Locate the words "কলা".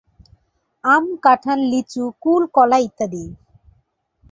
2.55-2.77